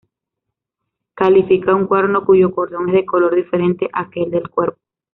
Califica 1.13 1.75
un 1.75 1.85
cuerno 1.85 2.25
cuyo 2.25 2.49
cordón 2.51 2.89
es 2.89 2.95
de 2.95 3.05
color 3.05 3.35
diferente 3.35 3.87
a 3.93 4.01
aquel 4.01 4.31
del 4.31 4.49
cuerpo. 4.49 4.79